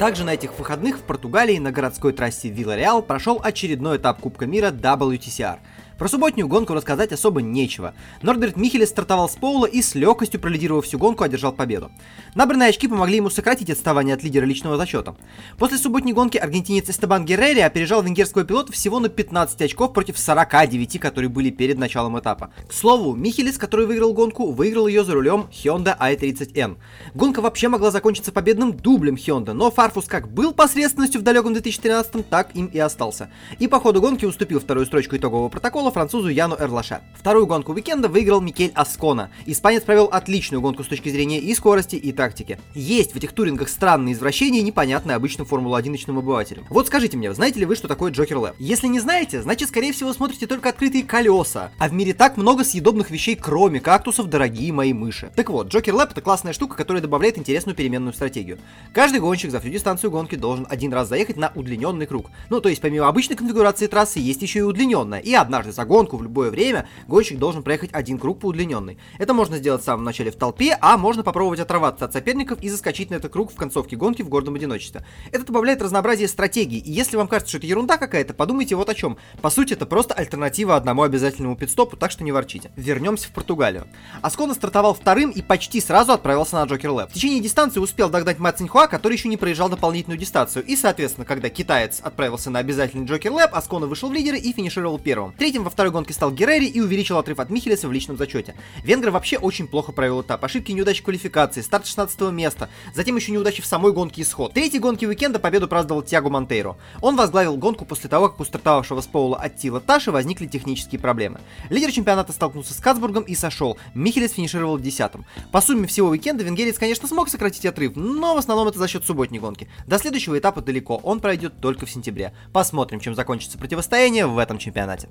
Также 0.00 0.24
на 0.24 0.32
этих 0.32 0.58
выходных 0.58 0.96
в 0.96 1.02
Португалии 1.02 1.58
на 1.58 1.72
городской 1.72 2.14
трассе 2.14 2.48
Вилла 2.48 2.74
Реал 2.74 3.02
прошел 3.02 3.38
очередной 3.44 3.98
этап 3.98 4.18
Кубка 4.18 4.46
мира 4.46 4.70
WTCR. 4.70 5.58
Про 6.00 6.08
субботнюю 6.08 6.48
гонку 6.48 6.72
рассказать 6.72 7.12
особо 7.12 7.42
нечего. 7.42 7.92
Норберт 8.22 8.56
Михелес 8.56 8.88
стартовал 8.88 9.28
с 9.28 9.36
пола 9.36 9.66
и 9.66 9.82
с 9.82 9.94
легкостью, 9.94 10.40
пролидировав 10.40 10.86
всю 10.86 10.96
гонку, 10.96 11.24
одержал 11.24 11.52
победу. 11.52 11.90
Набранные 12.34 12.70
очки 12.70 12.88
помогли 12.88 13.16
ему 13.16 13.28
сократить 13.28 13.68
отставание 13.68 14.14
от 14.14 14.22
лидера 14.22 14.46
личного 14.46 14.78
зачета. 14.78 15.14
После 15.58 15.76
субботней 15.76 16.14
гонки 16.14 16.38
аргентинец 16.38 16.88
Эстебан 16.88 17.26
Геррери 17.26 17.60
опережал 17.60 18.02
венгерского 18.02 18.44
пилота 18.44 18.72
всего 18.72 18.98
на 18.98 19.10
15 19.10 19.60
очков 19.60 19.92
против 19.92 20.16
49, 20.16 20.98
которые 20.98 21.28
были 21.28 21.50
перед 21.50 21.76
началом 21.76 22.18
этапа. 22.18 22.50
К 22.66 22.72
слову, 22.72 23.14
Михелес, 23.14 23.58
который 23.58 23.84
выиграл 23.84 24.14
гонку, 24.14 24.52
выиграл 24.52 24.86
ее 24.86 25.04
за 25.04 25.12
рулем 25.12 25.50
Hyundai 25.52 25.98
i30N. 25.98 26.78
Гонка 27.12 27.42
вообще 27.42 27.68
могла 27.68 27.90
закончиться 27.90 28.32
победным 28.32 28.72
дублем 28.72 29.16
Hyundai, 29.16 29.52
но 29.52 29.70
Фарфус 29.70 30.06
как 30.06 30.32
был 30.32 30.54
посредственностью 30.54 31.20
в 31.20 31.24
далеком 31.24 31.52
2013, 31.52 32.26
так 32.26 32.56
им 32.56 32.68
и 32.68 32.78
остался. 32.78 33.28
И 33.58 33.68
по 33.68 33.78
ходу 33.78 34.00
гонки 34.00 34.24
уступил 34.24 34.60
вторую 34.60 34.86
строчку 34.86 35.14
итогового 35.14 35.50
протокола 35.50 35.89
французу 35.90 36.28
Яну 36.28 36.56
Эрлаше. 36.58 37.00
Вторую 37.14 37.46
гонку 37.46 37.72
уикенда 37.72 38.08
выиграл 38.08 38.40
Микель 38.40 38.72
Аскона. 38.74 39.30
Испанец 39.46 39.82
провел 39.82 40.06
отличную 40.06 40.60
гонку 40.60 40.84
с 40.84 40.86
точки 40.86 41.08
зрения 41.08 41.38
и 41.38 41.54
скорости, 41.54 41.96
и 41.96 42.12
тактики. 42.12 42.58
Есть 42.74 43.12
в 43.12 43.16
этих 43.16 43.32
турингах 43.32 43.68
странные 43.68 44.14
извращения, 44.14 44.62
непонятные 44.62 45.16
обычным 45.16 45.46
Формулу-1 45.46 46.08
обывателям. 46.08 46.66
Вот 46.70 46.86
скажите 46.86 47.16
мне, 47.16 47.32
знаете 47.34 47.60
ли 47.60 47.66
вы, 47.66 47.76
что 47.76 47.88
такое 47.88 48.12
Джокер 48.12 48.38
Лэп? 48.38 48.54
Если 48.58 48.86
не 48.86 49.00
знаете, 49.00 49.42
значит, 49.42 49.68
скорее 49.68 49.92
всего, 49.92 50.12
смотрите 50.12 50.46
только 50.46 50.68
открытые 50.68 51.04
колеса. 51.04 51.70
А 51.78 51.88
в 51.88 51.92
мире 51.92 52.14
так 52.14 52.36
много 52.36 52.64
съедобных 52.64 53.10
вещей, 53.10 53.36
кроме 53.36 53.80
кактусов, 53.80 54.28
дорогие 54.28 54.72
мои 54.72 54.92
мыши. 54.92 55.30
Так 55.36 55.50
вот, 55.50 55.68
Джокер 55.68 55.94
Лэп 55.94 56.12
это 56.12 56.20
классная 56.20 56.52
штука, 56.52 56.76
которая 56.76 57.02
добавляет 57.02 57.38
интересную 57.38 57.76
переменную 57.76 58.12
стратегию. 58.12 58.58
Каждый 58.92 59.20
гонщик 59.20 59.50
за 59.50 59.60
всю 59.60 59.70
дистанцию 59.70 60.10
гонки 60.10 60.34
должен 60.34 60.66
один 60.68 60.92
раз 60.92 61.08
заехать 61.08 61.36
на 61.36 61.52
удлиненный 61.54 62.06
круг. 62.06 62.30
Ну, 62.48 62.60
то 62.60 62.68
есть, 62.68 62.80
помимо 62.80 63.08
обычной 63.08 63.36
конфигурации 63.36 63.86
трассы, 63.86 64.18
есть 64.18 64.42
еще 64.42 64.60
и 64.60 64.62
удлиненная. 64.62 65.20
И 65.20 65.32
однажды 65.34 65.72
за 65.80 65.86
гонку 65.86 66.18
в 66.18 66.22
любое 66.22 66.50
время 66.50 66.86
гонщик 67.08 67.38
должен 67.38 67.62
проехать 67.62 67.88
один 67.94 68.18
круг 68.18 68.40
по 68.40 68.46
удлиненной. 68.46 68.98
Это 69.18 69.32
можно 69.32 69.56
сделать 69.56 69.80
в 69.80 69.84
самом 69.84 70.04
начале 70.04 70.30
в 70.30 70.36
толпе, 70.36 70.76
а 70.78 70.98
можно 70.98 71.22
попробовать 71.22 71.58
оторваться 71.58 72.04
от 72.04 72.12
соперников 72.12 72.62
и 72.62 72.68
заскочить 72.68 73.08
на 73.08 73.14
этот 73.14 73.32
круг 73.32 73.50
в 73.50 73.56
концовке 73.56 73.96
гонки 73.96 74.20
в 74.20 74.28
гордом 74.28 74.56
одиночестве. 74.56 75.06
Это 75.32 75.46
добавляет 75.46 75.80
разнообразие 75.80 76.28
стратегий, 76.28 76.78
и 76.78 76.92
если 76.92 77.16
вам 77.16 77.28
кажется, 77.28 77.48
что 77.48 77.58
это 77.58 77.66
ерунда 77.66 77.96
какая-то, 77.96 78.34
подумайте 78.34 78.76
вот 78.76 78.90
о 78.90 78.94
чем. 78.94 79.16
По 79.40 79.48
сути, 79.48 79.72
это 79.72 79.86
просто 79.86 80.12
альтернатива 80.12 80.76
одному 80.76 81.02
обязательному 81.02 81.56
пидстопу, 81.56 81.96
так 81.96 82.10
что 82.10 82.24
не 82.24 82.32
ворчите. 82.32 82.70
Вернемся 82.76 83.28
в 83.28 83.32
Португалию. 83.32 83.86
Аскона 84.20 84.52
стартовал 84.52 84.92
вторым 84.92 85.30
и 85.30 85.40
почти 85.40 85.80
сразу 85.80 86.12
отправился 86.12 86.56
на 86.56 86.64
Джокер 86.64 86.90
Лэп. 86.90 87.10
В 87.10 87.14
течение 87.14 87.40
дистанции 87.40 87.80
успел 87.80 88.10
догнать 88.10 88.38
Мат 88.38 88.58
Цинхуа, 88.58 88.86
который 88.86 89.14
еще 89.14 89.28
не 89.28 89.38
проезжал 89.38 89.70
дополнительную 89.70 90.18
дистанцию, 90.18 90.66
и, 90.66 90.76
соответственно, 90.76 91.24
когда 91.24 91.48
китаец 91.48 92.00
отправился 92.02 92.50
на 92.50 92.58
обязательный 92.58 93.06
Джокер 93.06 93.32
Лэп, 93.32 93.54
Аскона 93.54 93.86
вышел 93.86 94.10
в 94.10 94.12
лидеры 94.12 94.36
и 94.38 94.52
финишировал 94.52 94.98
первым. 94.98 95.32
Третьим 95.32 95.64
во 95.70 95.72
второй 95.72 95.92
гонке 95.92 96.12
стал 96.12 96.32
Геррери 96.32 96.66
и 96.66 96.80
увеличил 96.80 97.16
отрыв 97.16 97.38
от 97.38 97.48
Михелеса 97.48 97.86
в 97.86 97.92
личном 97.92 98.16
зачете. 98.16 98.56
Венгр 98.82 99.10
вообще 99.10 99.38
очень 99.38 99.68
плохо 99.68 99.92
провел 99.92 100.20
этап. 100.22 100.44
Ошибки 100.44 100.72
и 100.72 100.74
неудачи 100.74 101.04
квалификации, 101.04 101.60
старт 101.60 101.86
16 101.86 102.20
места, 102.32 102.68
затем 102.92 103.14
еще 103.14 103.30
неудачи 103.30 103.62
в 103.62 103.66
самой 103.66 103.92
гонке 103.92 104.22
исход. 104.22 104.52
Третьей 104.52 104.80
гонке 104.80 105.06
уикенда 105.06 105.38
победу 105.38 105.68
праздновал 105.68 106.02
Тиаго 106.02 106.28
Монтейро. 106.28 106.76
Он 107.00 107.14
возглавил 107.14 107.56
гонку 107.56 107.84
после 107.84 108.10
того, 108.10 108.30
как 108.30 108.40
у 108.40 108.44
стартовавшего 108.44 109.00
с 109.00 109.06
Поула 109.06 109.38
Аттила 109.38 109.80
Таши 109.80 110.10
возникли 110.10 110.46
технические 110.46 111.00
проблемы. 111.00 111.40
Лидер 111.68 111.92
чемпионата 111.92 112.32
столкнулся 112.32 112.74
с 112.74 112.78
Кацбургом 112.78 113.22
и 113.22 113.36
сошел. 113.36 113.78
Михелес 113.94 114.32
финишировал 114.32 114.76
в 114.76 114.82
десятом. 114.82 115.24
По 115.52 115.60
сумме 115.60 115.86
всего 115.86 116.08
уикенда 116.08 116.42
венгерец, 116.42 116.78
конечно, 116.78 117.06
смог 117.06 117.28
сократить 117.28 117.64
отрыв, 117.64 117.92
но 117.94 118.34
в 118.34 118.38
основном 118.38 118.66
это 118.66 118.80
за 118.80 118.88
счет 118.88 119.04
субботней 119.04 119.38
гонки. 119.38 119.68
До 119.86 119.98
следующего 119.98 120.36
этапа 120.36 120.62
далеко, 120.62 120.96
он 120.96 121.20
пройдет 121.20 121.60
только 121.60 121.86
в 121.86 121.90
сентябре. 121.90 122.34
Посмотрим, 122.52 122.98
чем 122.98 123.14
закончится 123.14 123.56
противостояние 123.56 124.26
в 124.26 124.36
этом 124.36 124.58
чемпионате. 124.58 125.08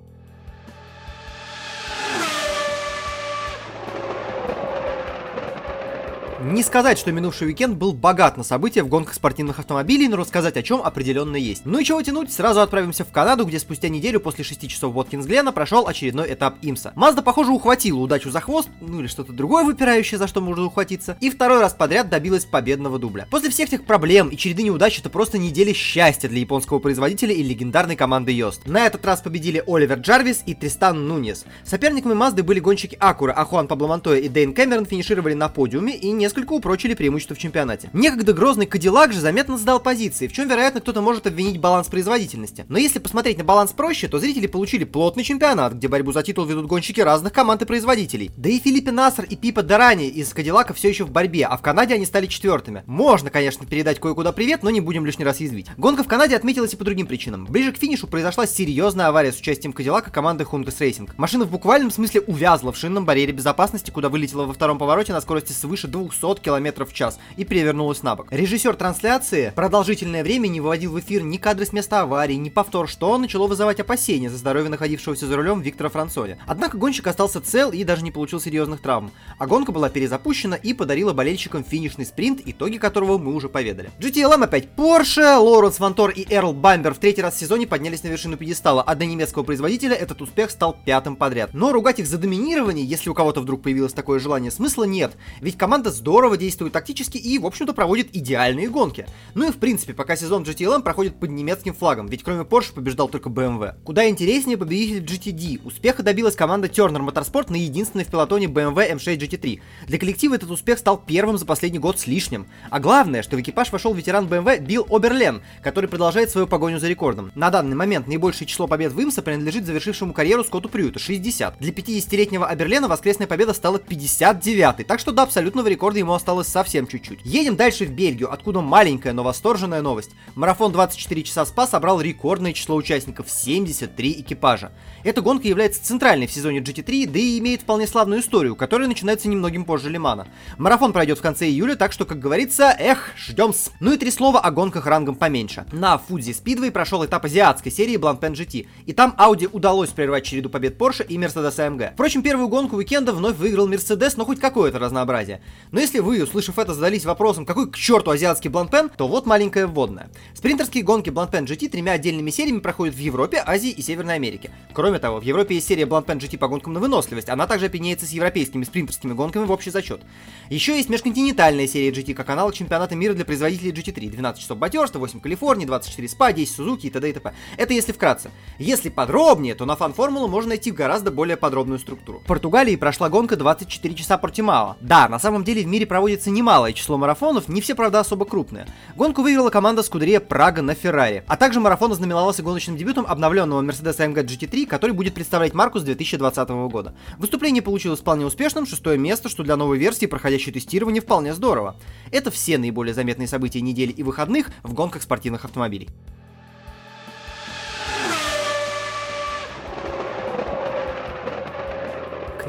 Не 6.42 6.64
сказать, 6.64 6.98
что 6.98 7.12
минувший 7.12 7.48
уикенд 7.48 7.76
был 7.76 7.92
богат 7.92 8.38
на 8.38 8.46
события 8.46 8.82
в 8.82 8.88
гонках 8.88 9.14
спортивных 9.14 9.60
автомобилей, 9.60 10.08
но 10.08 10.16
рассказать 10.16 10.56
о 10.56 10.64
чем 10.64 10.82
определенно 10.82 11.36
есть. 11.36 11.66
Ну 11.66 11.80
и 11.80 11.84
чего 11.84 12.02
тянуть, 12.02 12.32
сразу 12.32 12.62
отправимся 12.62 13.04
в 13.04 13.12
Канаду, 13.12 13.44
где 13.44 13.60
спустя 13.60 13.90
неделю 13.90 14.22
после 14.22 14.46
6 14.46 14.70
часов 14.70 14.94
Воткинс 14.94 15.26
Глена 15.26 15.52
прошел 15.52 15.86
очередной 15.86 16.34
этап 16.34 16.56
Имса. 16.62 16.94
Мазда, 16.96 17.24
похоже, 17.24 17.52
ухватила 17.52 18.00
удачу 18.00 18.32
за 18.32 18.40
хвост, 18.40 18.70
ну 18.80 19.02
или 19.02 19.08
что-то 19.08 19.34
другое 19.34 19.66
выпирающее, 19.66 20.18
за 20.18 20.28
что 20.28 20.40
можно 20.40 20.64
ухватиться, 20.64 21.18
и 21.20 21.30
второй 21.30 21.60
раз 21.60 21.74
подряд 21.74 22.10
добилась 22.10 22.46
победного 22.46 23.00
дубля. 23.00 23.28
После 23.30 23.50
всех 23.50 23.68
этих 23.68 23.86
проблем 23.86 24.30
и 24.30 24.38
череды 24.38 24.64
неудач 24.64 24.98
это 24.98 25.10
просто 25.10 25.38
неделя 25.38 25.74
счастья 25.74 26.30
для 26.30 26.40
японского 26.40 26.80
производителя 26.80 27.34
и 27.34 27.44
легендарной 27.44 27.98
команды 27.98 28.32
Йост. 28.32 28.66
На 28.66 28.86
этот 28.86 29.06
раз 29.06 29.20
победили 29.20 29.62
Оливер 29.68 29.98
Джарвис 29.98 30.44
и 30.46 30.54
Тристан 30.54 31.06
Нунес. 31.06 31.44
Соперниками 31.66 32.14
Мазды 32.14 32.44
были 32.44 32.62
гонщики 32.62 32.96
Акура, 32.98 33.34
а 33.34 33.44
Хуан 33.44 33.68
Пабло 33.68 33.88
Монтоя 33.88 34.20
и 34.20 34.30
Дейн 34.30 34.54
Кэмерон 34.54 34.86
финишировали 34.86 35.34
на 35.34 35.50
подиуме 35.50 35.98
и 35.98 36.12
не 36.12 36.29
несколько 36.30 36.54
упрочили 36.54 36.94
преимущество 36.94 37.36
в 37.36 37.40
чемпионате. 37.40 37.90
Некогда 37.92 38.34
грозный 38.34 38.68
Кадиллак 38.68 39.14
же 39.14 39.20
заметно 39.20 39.58
сдал 39.58 39.80
позиции, 39.80 40.28
в 40.28 40.32
чем, 40.32 40.48
вероятно, 40.48 40.80
кто-то 40.80 41.02
может 41.02 41.26
обвинить 41.26 41.60
баланс 41.60 41.88
производительности. 41.88 42.66
Но 42.70 42.78
если 42.78 43.00
посмотреть 43.00 43.40
на 43.40 43.44
баланс 43.44 43.72
проще, 43.72 44.08
то 44.08 44.20
зрители 44.20 44.46
получили 44.46 44.84
плотный 44.84 45.24
чемпионат, 45.24 45.74
где 45.74 45.88
борьбу 45.88 46.12
за 46.12 46.22
титул 46.22 46.46
ведут 46.46 46.68
гонщики 46.68 47.02
разных 47.02 47.34
команд 47.34 47.64
и 47.64 47.66
производителей. 47.66 48.30
Да 48.38 48.48
и 48.48 48.60
Филиппе 48.60 48.92
Нассер 48.92 49.24
и 49.24 49.36
Пипа 49.36 49.64
Дарани 49.64 50.08
из 50.08 50.32
Кадиллака 50.32 50.76
все 50.76 50.90
еще 50.90 51.04
в 51.04 51.10
борьбе, 51.10 51.48
а 51.48 51.58
в 51.58 51.64
Канаде 51.64 51.96
они 51.96 52.06
стали 52.06 52.28
четвертыми. 52.28 52.84
Можно, 52.86 53.32
конечно, 53.32 53.66
передать 53.66 54.00
кое-куда 54.00 54.32
привет, 54.32 54.62
но 54.62 54.70
не 54.70 54.82
будем 54.82 55.08
лишний 55.08 55.26
раз 55.26 55.40
язвить. 55.40 55.66
Гонка 55.78 56.04
в 56.04 56.08
Канаде 56.08 56.36
отметилась 56.36 56.74
и 56.74 56.78
по 56.78 56.84
другим 56.84 57.08
причинам. 57.08 57.46
Ближе 57.46 57.72
к 57.72 57.78
финишу 57.78 58.06
произошла 58.06 58.46
серьезная 58.46 59.08
авария 59.08 59.32
с 59.32 59.40
участием 59.40 59.74
Кадиллака 59.74 60.12
команды 60.12 60.44
Hungus 60.44 60.78
Racing. 60.80 61.10
Машина 61.18 61.46
в 61.46 61.50
буквальном 61.50 61.90
смысле 61.90 62.22
увязла 62.22 62.72
в 62.72 62.78
шинном 62.78 63.06
барьере 63.06 63.34
безопасности, 63.34 63.90
куда 63.90 64.10
вылетела 64.10 64.46
во 64.46 64.54
втором 64.54 64.78
повороте 64.78 65.12
на 65.12 65.22
скорости 65.22 65.54
свыше 65.54 65.88
200 65.88 66.19
км 66.40 66.86
в 66.86 66.94
час 66.94 67.20
и 67.38 67.46
перевернулась 67.46 68.04
на 68.04 68.16
бок. 68.16 68.28
Режиссер 68.32 68.76
трансляции 68.76 69.52
продолжительное 69.56 70.24
время 70.24 70.48
не 70.48 70.62
выводил 70.62 70.92
в 70.92 71.00
эфир 71.00 71.24
ни 71.24 71.38
кадры 71.38 71.66
с 71.66 71.74
места 71.74 72.02
аварии, 72.02 72.36
ни 72.36 72.50
повтор, 72.50 72.88
что 72.88 73.18
начало 73.18 73.48
вызывать 73.48 73.80
опасения 73.80 74.30
за 74.30 74.38
здоровье 74.38 74.70
находившегося 74.70 75.28
за 75.28 75.36
рулем 75.36 75.62
Виктора 75.62 75.90
Франсоли. 75.90 76.38
Однако 76.48 76.78
гонщик 76.78 77.08
остался 77.08 77.42
цел 77.42 77.72
и 77.72 77.84
даже 77.84 78.04
не 78.04 78.12
получил 78.12 78.40
серьезных 78.40 78.82
травм. 78.82 79.12
А 79.38 79.48
гонка 79.48 79.72
была 79.72 79.90
перезапущена 79.90 80.56
и 80.56 80.74
подарила 80.74 81.14
болельщикам 81.14 81.64
финишный 81.64 82.06
спринт, 82.06 82.42
итоги 82.46 82.78
которого 82.78 83.18
мы 83.18 83.34
уже 83.34 83.50
поведали. 83.50 83.92
GTLM 84.00 84.44
опять 84.44 84.68
Porsche, 84.76 85.38
Лоренс 85.38 85.80
Вантор 85.80 86.12
и 86.12 86.26
Эрл 86.30 86.54
Бамбер 86.54 86.94
в 86.94 87.00
третий 87.00 87.22
раз 87.22 87.36
в 87.36 87.40
сезоне 87.40 87.68
поднялись 87.68 88.04
на 88.04 88.08
вершину 88.10 88.38
пьедестала, 88.38 88.84
а 88.84 88.96
для 88.96 89.06
немецкого 89.08 89.44
производителя 89.44 89.96
этот 89.96 90.22
успех 90.22 90.52
стал 90.52 90.78
пятым 90.86 91.16
подряд. 91.16 91.52
Но 91.54 91.72
ругать 91.72 92.00
их 92.00 92.08
за 92.08 92.18
доминирование, 92.18 92.86
если 92.86 93.10
у 93.10 93.14
кого-то 93.14 93.42
вдруг 93.42 93.62
появилось 93.62 93.94
такое 93.94 94.20
желание, 94.20 94.52
смысла 94.52 94.84
нет, 94.84 95.14
ведь 95.42 95.58
команда 95.58 95.92
здорово 95.92 96.09
действует 96.38 96.74
тактически 96.74 97.18
и, 97.18 97.38
в 97.38 97.46
общем-то, 97.46 97.74
проводит 97.74 98.16
идеальные 98.16 98.70
гонки. 98.70 99.06
Ну 99.36 99.48
и 99.48 99.52
в 99.52 99.58
принципе, 99.58 99.94
пока 99.94 100.16
сезон 100.16 100.44
GTLM 100.44 100.82
проходит 100.82 101.20
под 101.20 101.30
немецким 101.30 101.74
флагом, 101.74 102.08
ведь 102.08 102.24
кроме 102.24 102.42
Porsche 102.42 102.74
побеждал 102.74 103.08
только 103.08 103.30
BMW. 103.30 103.76
Куда 103.84 104.08
интереснее 104.10 104.58
победитель 104.58 105.04
GTD. 105.04 105.62
Успеха 105.64 106.04
добилась 106.04 106.36
команда 106.36 106.68
Turner 106.68 107.06
Motorsport 107.06 107.52
на 107.52 107.56
единственной 107.56 108.04
в 108.04 108.08
пилотоне 108.08 108.48
BMW 108.48 108.92
M6 108.94 109.18
GT3. 109.18 109.62
Для 109.88 109.98
коллектива 109.98 110.36
этот 110.36 110.52
успех 110.52 110.80
стал 110.80 110.98
первым 110.98 111.38
за 111.38 111.46
последний 111.46 111.80
год 111.80 112.00
с 112.00 112.08
лишним. 112.08 112.48
А 112.70 112.80
главное, 112.80 113.24
что 113.24 113.38
в 113.38 113.42
экипаж 113.42 113.72
вошел 113.72 113.94
ветеран 113.94 114.28
BMW 114.28 114.60
Билл 114.60 114.88
Оберлен, 114.90 115.42
который 115.62 115.90
продолжает 115.90 116.30
свою 116.30 116.48
погоню 116.48 116.80
за 116.80 116.88
рекордом. 116.88 117.32
На 117.36 117.50
данный 117.50 117.76
момент 117.76 118.08
наибольшее 118.08 118.48
число 118.48 118.68
побед 118.68 118.92
в 118.94 119.00
Имса 119.00 119.22
принадлежит 119.22 119.66
завершившему 119.66 120.14
карьеру 120.14 120.44
Скотту 120.44 120.70
Прьюту 120.70 121.00
60. 121.00 121.60
Для 121.60 121.72
50-летнего 121.72 122.48
Оберлена 122.48 122.88
воскресная 122.88 123.28
победа 123.28 123.54
стала 123.54 123.80
59 123.80 124.88
так 124.88 125.00
что 125.00 125.12
до 125.12 125.24
абсолютного 125.24 125.68
рекорда 125.68 125.99
ему 126.00 126.14
осталось 126.14 126.48
совсем 126.48 126.88
чуть-чуть. 126.88 127.20
Едем 127.24 127.56
дальше 127.56 127.86
в 127.86 127.92
Бельгию, 127.92 128.32
откуда 128.32 128.62
маленькая, 128.62 129.14
но 129.14 129.24
восторженная 129.24 129.82
новость. 129.82 130.12
Марафон 130.36 130.72
24 130.72 131.24
часа 131.24 131.46
СПА 131.46 131.68
собрал 131.68 132.02
рекордное 132.02 132.54
число 132.54 132.76
участников– 132.76 133.30
73 133.30 134.22
экипажа. 134.22 134.72
Эта 135.04 135.22
гонка 135.22 135.48
является 135.48 135.84
центральной 135.84 136.28
в 136.28 136.32
сезоне 136.32 136.60
GT3, 136.60 137.10
да 137.10 137.20
и 137.20 137.40
имеет 137.40 137.62
вполне 137.62 137.88
славную 137.88 138.22
историю, 138.22 138.56
которая 138.56 138.88
начинается 138.88 139.30
немногим 139.30 139.66
позже 139.66 139.90
Лимана. 139.90 140.28
Марафон 140.58 140.94
пройдет 140.94 141.20
в 141.20 141.22
конце 141.22 141.48
июля, 141.48 141.76
так 141.76 141.92
что, 141.92 142.06
как 142.06 142.20
говорится, 142.20 142.76
эх, 142.78 143.12
ждем 143.18 143.54
с. 143.54 143.72
Ну 143.80 143.94
и 143.94 143.98
три 143.98 144.12
слова 144.12 144.40
о 144.40 144.52
гонках 144.52 144.86
рангом 144.86 145.16
поменьше. 145.16 145.66
На 145.72 145.98
Фудзи 145.98 146.32
Speedway 146.32 146.72
прошел 146.72 147.06
этап 147.06 147.26
азиатской 147.26 147.72
серии 147.72 147.98
Blancpain 147.98 148.34
GT, 148.34 148.68
и 148.86 148.94
там 148.94 149.16
Audi 149.18 149.50
удалось 149.52 149.90
прервать 149.90 150.26
череду 150.26 150.50
побед 150.50 150.78
Porsche 150.78 151.06
и 151.06 151.18
Mercedes 151.18 151.58
AMG. 151.58 151.94
Впрочем, 151.94 152.22
первую 152.22 152.48
гонку 152.48 152.76
уикенда 152.76 153.14
вновь 153.14 153.38
выиграл 153.38 153.68
Mercedes, 153.68 154.14
но 154.18 154.26
хоть 154.26 154.40
какое-то 154.40 154.78
разнообразие. 154.78 155.42
Но 155.72 155.80
если 155.80 155.89
вы, 155.98 156.22
услышав 156.22 156.60
это, 156.60 156.76
задались 156.76 157.06
вопросом, 157.06 157.46
какой 157.46 157.70
к 157.70 157.76
черту 157.76 158.12
азиатский 158.12 158.52
Blancpain, 158.52 158.92
то 158.96 159.08
вот 159.08 159.26
маленькая 159.26 159.66
вводная. 159.66 160.12
Спринтерские 160.36 160.84
гонки 160.84 161.10
Blancpain 161.10 161.46
GT 161.46 161.70
тремя 161.70 161.94
отдельными 161.94 162.30
сериями 162.30 162.60
проходят 162.60 162.94
в 162.94 163.00
Европе, 163.00 163.44
Азии 163.44 163.72
и 163.72 163.82
Северной 163.82 164.16
Америке. 164.16 164.52
Кроме 164.74 165.00
того, 165.00 165.20
в 165.20 165.24
Европе 165.24 165.56
есть 165.56 165.68
серия 165.68 165.86
Blancpain 165.86 166.20
GT 166.20 166.38
по 166.38 166.48
гонкам 166.48 166.74
на 166.74 166.80
выносливость, 166.80 167.30
она 167.30 167.48
также 167.48 167.66
опьяняется 167.66 168.06
с 168.06 168.12
европейскими 168.12 168.64
спринтерскими 168.64 169.14
гонками 169.14 169.46
в 169.46 169.52
общий 169.52 169.72
зачет. 169.72 170.02
Еще 170.50 170.78
есть 170.78 170.90
межконтинентальная 170.90 171.68
серия 171.68 171.90
GT 171.90 172.14
как 172.14 172.28
канал 172.28 172.52
чемпионата 172.52 172.96
мира 172.96 173.14
для 173.14 173.26
производителей 173.26 173.72
GT3. 173.72 174.12
12 174.12 174.42
часов 174.42 174.58
батерства, 174.60 175.00
8 175.00 175.20
Калифорнии, 175.20 175.66
24 175.66 176.08
СПА, 176.08 176.32
10 176.32 176.56
Сузуки 176.56 176.86
и 176.88 176.90
т.д. 176.92 177.10
и 177.10 177.14
т.п. 177.14 177.34
Это 177.58 177.74
если 177.74 177.92
вкратце. 177.92 178.30
Если 178.60 178.90
подробнее, 178.90 179.56
то 179.56 179.66
на 179.66 179.76
фан-формулу 179.76 180.28
можно 180.28 180.50
найти 180.50 180.72
гораздо 180.72 181.10
более 181.10 181.38
подробную 181.38 181.80
структуру. 181.80 182.20
В 182.20 182.26
Португалии 182.26 182.76
прошла 182.76 183.10
гонка 183.10 183.36
24 183.36 183.96
часа 183.96 184.18
Портимао. 184.18 184.78
Да, 184.82 185.08
на 185.08 185.18
самом 185.20 185.44
деле 185.44 185.64
в 185.64 185.68
мире 185.68 185.79
проводится 185.86 186.30
немалое 186.30 186.74
число 186.74 186.98
марафонов, 186.98 187.48
не 187.50 187.62
все, 187.62 187.76
правда, 187.76 188.00
особо 188.00 188.26
крупные. 188.26 188.68
Гонку 188.96 189.22
выиграла 189.22 189.50
команда 189.50 189.84
Скудерия 189.84 190.20
Прага 190.20 190.62
на 190.62 190.76
Феррари. 190.76 191.24
А 191.28 191.38
также 191.38 191.60
марафон 191.60 191.92
ознаменовался 191.92 192.44
гоночным 192.44 192.78
дебютом 192.78 193.06
обновленного 193.08 193.62
Mercedes 193.62 193.98
AMG 193.98 194.26
GT3, 194.26 194.66
который 194.66 194.92
будет 194.92 195.14
представлять 195.14 195.54
марку 195.54 195.80
с 195.80 195.84
2020 195.84 196.50
года. 196.72 196.94
Выступление 197.18 197.62
получилось 197.62 198.00
вполне 198.00 198.26
успешным, 198.26 198.66
шестое 198.66 198.98
место, 198.98 199.30
что 199.30 199.44
для 199.44 199.56
новой 199.56 199.78
версии, 199.78 200.06
проходящей 200.06 200.52
тестирование, 200.52 201.02
вполне 201.02 201.34
здорово. 201.34 201.76
Это 202.12 202.32
все 202.32 202.58
наиболее 202.58 202.94
заметные 202.94 203.28
события 203.28 203.62
недели 203.62 203.92
и 203.92 204.04
выходных 204.04 204.48
в 204.64 204.74
гонках 204.74 205.02
спортивных 205.02 205.46
автомобилей. 205.46 205.90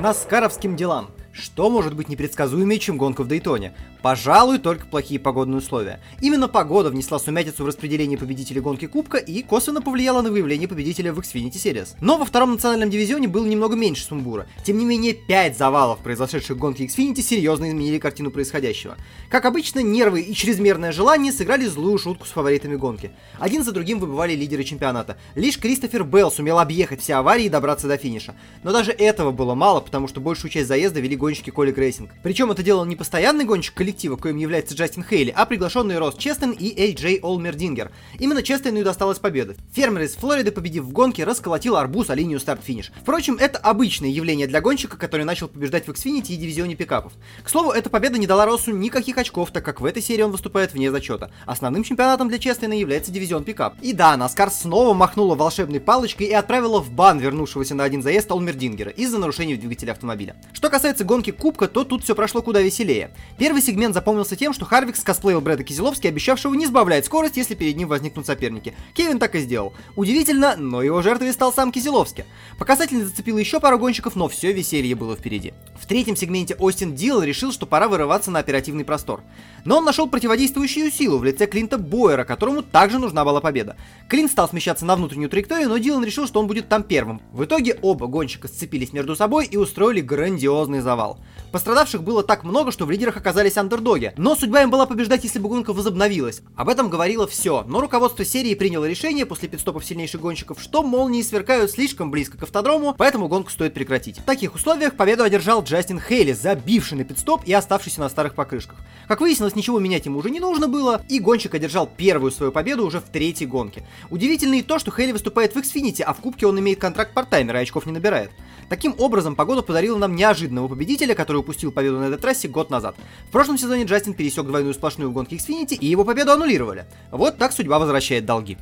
Наскаровским 0.00 0.76
делам. 0.76 1.10
Что 1.32 1.70
может 1.70 1.94
быть 1.94 2.08
непредсказуемее, 2.08 2.78
чем 2.80 2.98
гонка 2.98 3.22
в 3.22 3.28
Дейтоне? 3.28 3.72
Пожалуй, 4.02 4.58
только 4.58 4.86
плохие 4.86 5.20
погодные 5.20 5.58
условия. 5.58 6.00
Именно 6.20 6.48
погода 6.48 6.90
внесла 6.90 7.18
сумятицу 7.18 7.64
в 7.64 7.66
распределение 7.66 8.16
победителей 8.16 8.60
гонки 8.60 8.86
Кубка 8.86 9.18
и 9.18 9.42
косвенно 9.42 9.82
повлияла 9.82 10.22
на 10.22 10.30
выявление 10.30 10.68
победителя 10.68 11.12
в 11.12 11.18
Xfinity 11.18 11.52
Series. 11.52 11.96
Но 12.00 12.16
во 12.16 12.24
втором 12.24 12.52
национальном 12.52 12.90
дивизионе 12.90 13.28
было 13.28 13.46
немного 13.46 13.76
меньше 13.76 14.04
сумбура. 14.04 14.46
Тем 14.64 14.78
не 14.78 14.84
менее, 14.84 15.12
5 15.12 15.56
завалов, 15.56 15.98
произошедших 15.98 16.56
в 16.56 16.60
гонке 16.60 16.86
Xfinity, 16.86 17.20
серьезно 17.20 17.68
изменили 17.68 17.98
картину 17.98 18.30
происходящего. 18.30 18.96
Как 19.28 19.44
обычно, 19.44 19.80
нервы 19.80 20.22
и 20.22 20.34
чрезмерное 20.34 20.92
желание 20.92 21.32
сыграли 21.32 21.66
злую 21.66 21.98
шутку 21.98 22.26
с 22.26 22.30
фаворитами 22.30 22.76
гонки. 22.76 23.10
Один 23.38 23.64
за 23.64 23.72
другим 23.72 23.98
выбывали 23.98 24.34
лидеры 24.34 24.64
чемпионата. 24.64 25.18
Лишь 25.34 25.58
Кристофер 25.58 26.04
Белл 26.04 26.30
сумел 26.30 26.58
объехать 26.58 27.00
все 27.00 27.14
аварии 27.14 27.44
и 27.44 27.50
добраться 27.50 27.86
до 27.86 27.98
финиша. 27.98 28.34
Но 28.62 28.72
даже 28.72 28.92
этого 28.92 29.30
было 29.30 29.54
мало, 29.54 29.80
потому 29.80 30.08
что 30.08 30.20
большую 30.20 30.50
часть 30.50 30.68
заезда 30.68 31.00
вели 31.00 31.16
гонщики 31.16 31.50
Kaulig 31.50 31.76
Racing. 31.76 32.10
Причем 32.22 32.50
это 32.50 32.62
делал 32.62 32.84
не 32.84 32.96
постоянный 32.96 33.44
гонщик 33.44 33.74
коллектива, 33.90 34.14
коим 34.16 34.36
является 34.36 34.74
Джастин 34.74 35.02
Хейли, 35.02 35.32
а 35.36 35.46
приглашенные 35.46 35.98
Росс 35.98 36.16
Честейн 36.16 36.52
и 36.52 36.72
Эй 36.78 36.94
Джей 36.94 37.18
Олмендингер. 37.20 37.90
Именно 38.20 38.42
Честейну 38.42 38.78
и 38.78 38.84
досталась 38.84 39.18
победа. 39.18 39.56
Фермер 39.72 40.02
из 40.02 40.14
Флориды, 40.14 40.52
победив 40.52 40.84
в 40.84 40.92
гонке, 40.92 41.24
расколотил 41.24 41.74
арбуз 41.76 42.08
о 42.08 42.14
линию 42.14 42.38
старт-финиш. 42.38 42.92
Впрочем, 43.02 43.36
это 43.40 43.58
обычное 43.58 44.08
явление 44.08 44.46
для 44.46 44.60
гонщика, 44.60 44.96
который 44.96 45.24
начал 45.24 45.48
побеждать 45.48 45.88
в 45.88 45.90
Xfinity 45.90 46.34
и 46.34 46.36
дивизионе 46.36 46.76
пикапов. 46.76 47.14
К 47.42 47.48
слову, 47.48 47.72
эта 47.72 47.90
победа 47.90 48.16
не 48.16 48.28
дала 48.28 48.46
Россу 48.46 48.70
никаких 48.70 49.18
очков, 49.18 49.50
так 49.50 49.64
как 49.64 49.80
в 49.80 49.84
этой 49.84 50.02
серии 50.02 50.22
он 50.22 50.30
выступает 50.30 50.72
вне 50.72 50.92
зачета. 50.92 51.32
Основным 51.46 51.82
чемпионатом 51.82 52.28
для 52.28 52.38
Честена 52.38 52.74
является 52.74 53.10
дивизион 53.10 53.42
пикап. 53.42 53.74
И 53.82 53.92
да, 53.92 54.16
Наскар 54.16 54.50
снова 54.50 54.94
махнула 54.94 55.34
волшебной 55.34 55.80
палочкой 55.80 56.28
и 56.28 56.32
отправила 56.32 56.80
в 56.80 56.92
бан 56.92 57.18
вернувшегося 57.18 57.74
на 57.74 57.82
один 57.82 58.02
заезд 58.02 58.30
Олмердингера 58.30 58.92
из-за 58.92 59.18
нарушений 59.18 59.56
в 59.56 59.60
двигателе 59.60 59.90
автомобиля. 59.90 60.36
Что 60.52 60.70
касается 60.70 61.04
гонки 61.04 61.32
Кубка, 61.32 61.66
то 61.66 61.82
тут 61.82 62.04
все 62.04 62.14
прошло 62.14 62.40
куда 62.40 62.60
веселее. 62.60 63.10
Первый 63.38 63.62
сегмент 63.62 63.79
запомнился 63.88 64.36
тем, 64.36 64.52
что 64.52 64.64
Харвик 64.64 64.96
скосплеил 64.96 65.40
Брэда 65.40 65.64
Кизеловски, 65.64 66.06
обещавшего 66.06 66.54
не 66.54 66.66
сбавлять 66.66 67.06
скорость, 67.06 67.36
если 67.36 67.54
перед 67.54 67.76
ним 67.76 67.88
возникнут 67.88 68.26
соперники. 68.26 68.74
Кевин 68.94 69.18
так 69.18 69.34
и 69.34 69.40
сделал. 69.40 69.72
Удивительно, 69.96 70.56
но 70.56 70.82
его 70.82 71.02
жертвой 71.02 71.32
стал 71.32 71.52
сам 71.52 71.72
Кизеловски. 71.72 72.26
Показательно 72.58 73.04
зацепил 73.04 73.38
еще 73.38 73.58
пару 73.60 73.78
гонщиков, 73.78 74.14
но 74.16 74.28
все 74.28 74.52
веселье 74.52 74.94
было 74.94 75.16
впереди. 75.16 75.54
В 75.80 75.86
третьем 75.86 76.16
сегменте 76.16 76.54
Остин 76.58 76.94
Дилл 76.94 77.22
решил, 77.22 77.52
что 77.52 77.66
пора 77.66 77.88
вырываться 77.88 78.30
на 78.30 78.38
оперативный 78.38 78.84
простор. 78.84 79.22
Но 79.64 79.78
он 79.78 79.84
нашел 79.84 80.08
противодействующую 80.08 80.90
силу 80.90 81.18
в 81.18 81.24
лице 81.24 81.46
Клинта 81.46 81.78
Бойера, 81.78 82.24
которому 82.24 82.62
также 82.62 82.98
нужна 82.98 83.24
была 83.24 83.40
победа. 83.40 83.76
Клинт 84.08 84.30
стал 84.30 84.48
смещаться 84.48 84.84
на 84.84 84.96
внутреннюю 84.96 85.30
траекторию, 85.30 85.68
но 85.68 85.78
Дилан 85.78 86.04
решил, 86.04 86.26
что 86.26 86.40
он 86.40 86.46
будет 86.46 86.68
там 86.68 86.82
первым. 86.82 87.20
В 87.32 87.44
итоге 87.44 87.78
оба 87.82 88.06
гонщика 88.06 88.48
сцепились 88.48 88.92
между 88.92 89.16
собой 89.16 89.46
и 89.46 89.56
устроили 89.56 90.00
грандиозный 90.00 90.80
завал. 90.80 91.18
Пострадавших 91.52 92.02
было 92.02 92.22
так 92.22 92.44
много, 92.44 92.72
что 92.72 92.86
в 92.86 92.90
лидерах 92.90 93.16
оказались 93.16 93.56
андердоги, 93.70 94.12
но 94.16 94.34
судьба 94.34 94.62
им 94.62 94.70
была 94.70 94.84
побеждать, 94.84 95.22
если 95.22 95.38
бы 95.38 95.48
гонка 95.48 95.72
возобновилась. 95.72 96.42
Об 96.56 96.68
этом 96.68 96.90
говорило 96.90 97.26
все, 97.28 97.64
но 97.66 97.80
руководство 97.80 98.24
серии 98.24 98.54
приняло 98.54 98.84
решение 98.84 99.26
после 99.26 99.48
пидстопов 99.48 99.84
сильнейших 99.84 100.20
гонщиков, 100.20 100.60
что 100.60 100.82
молнии 100.82 101.22
сверкают 101.22 101.70
слишком 101.70 102.10
близко 102.10 102.36
к 102.36 102.42
автодрому, 102.42 102.94
поэтому 102.98 103.28
гонку 103.28 103.50
стоит 103.50 103.72
прекратить. 103.74 104.18
В 104.18 104.24
таких 104.24 104.54
условиях 104.54 104.96
победу 104.96 105.22
одержал 105.22 105.62
Джастин 105.62 106.00
Хейли, 106.00 106.32
забивший 106.32 106.98
на 106.98 107.04
пидстоп 107.04 107.42
и 107.46 107.52
оставшийся 107.52 108.00
на 108.00 108.08
старых 108.08 108.34
покрышках. 108.34 108.78
Как 109.06 109.20
выяснилось, 109.20 109.54
ничего 109.54 109.78
менять 109.78 110.06
ему 110.06 110.18
уже 110.18 110.30
не 110.30 110.40
нужно 110.40 110.66
было, 110.66 111.02
и 111.08 111.20
гонщик 111.20 111.54
одержал 111.54 111.86
первую 111.86 112.32
свою 112.32 112.50
победу 112.50 112.84
уже 112.84 113.00
в 113.00 113.04
третьей 113.04 113.46
гонке. 113.46 113.84
Удивительно 114.10 114.54
и 114.54 114.62
то, 114.62 114.78
что 114.78 114.90
Хейли 114.90 115.12
выступает 115.12 115.54
в 115.54 115.58
Xfinity, 115.58 116.02
а 116.02 116.12
в 116.12 116.18
Кубке 116.18 116.46
он 116.46 116.58
имеет 116.58 116.80
контракт 116.80 117.14
партаймера 117.14 117.60
и 117.60 117.62
очков 117.62 117.86
не 117.86 117.92
набирает. 117.92 118.30
Таким 118.70 118.94
образом, 118.98 119.34
погода 119.34 119.62
подарила 119.62 119.98
нам 119.98 120.14
неожиданного 120.14 120.68
победителя, 120.68 121.16
который 121.16 121.38
упустил 121.38 121.72
победу 121.72 121.98
на 121.98 122.04
этой 122.04 122.18
трассе 122.18 122.46
год 122.46 122.70
назад. 122.70 122.94
В 123.26 123.32
прошлом 123.32 123.58
сезоне 123.58 123.82
Джастин 123.82 124.14
пересек 124.14 124.46
двойную 124.46 124.74
сплошную 124.74 125.10
в 125.10 125.12
гонке 125.12 125.36
Xfinity, 125.36 125.74
и 125.74 125.86
его 125.86 126.04
победу 126.04 126.30
аннулировали. 126.30 126.86
Вот 127.10 127.36
так 127.36 127.52
судьба 127.52 127.80
возвращает 127.80 128.26
долги. 128.26 128.58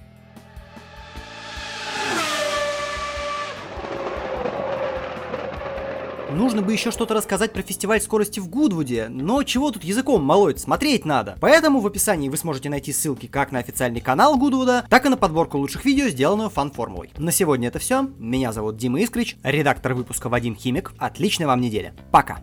Нужно 6.31 6.61
бы 6.61 6.73
еще 6.73 6.91
что-то 6.91 7.15
рассказать 7.15 7.53
про 7.53 7.63
фестиваль 7.63 8.03
скорости 8.03 8.39
в 8.39 8.49
Гудвуде, 8.49 9.09
но 9.09 9.43
чего 9.45 9.71
тут 9.71 9.83
языком 9.83 10.23
молоть, 10.23 10.61
смотреть 10.61 11.07
надо. 11.07 11.37
Поэтому 11.41 11.81
в 11.81 11.87
описании 11.87 12.29
вы 12.29 12.37
сможете 12.37 12.69
найти 12.69 12.93
ссылки 12.93 13.27
как 13.27 13.51
на 13.51 13.61
официальный 13.61 14.03
канал 14.03 14.37
Гудвуда, 14.37 14.87
так 14.91 15.07
и 15.07 15.09
на 15.09 15.17
подборку 15.17 15.57
лучших 15.57 15.87
видео, 15.87 16.09
сделанную 16.09 16.51
фан-формулой. 16.51 17.11
На 17.17 17.33
сегодня 17.33 17.69
это 17.69 17.79
все. 17.79 18.09
Меня 18.19 18.53
зовут 18.53 18.77
Дима 18.77 19.01
Искрич, 19.01 19.39
редактор 19.43 19.95
выпуска 19.95 20.29
Вадим 20.29 20.55
Химик. 20.55 20.93
Отличной 20.99 21.47
вам 21.47 21.63
недели. 21.63 21.95
Пока. 22.13 22.41